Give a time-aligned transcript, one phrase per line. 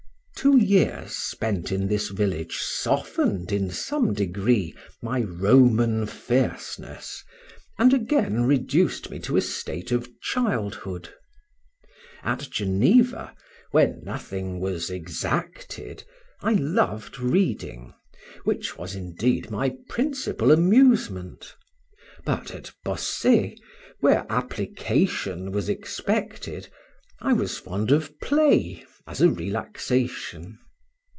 [0.35, 7.23] Two years spent in this village softened, in some degree, my Roman fierceness,
[7.77, 11.09] and again reduced me to a state of childhood.
[12.23, 13.35] At Geneva,
[13.69, 16.05] where nothing was exacted,
[16.41, 17.93] I loved reading,
[18.43, 21.53] which was, indeed, my principal amusement;
[22.25, 23.61] but, at Bossey,
[23.99, 26.67] where application was expected,
[27.19, 30.57] I was fond of play as a relaxation.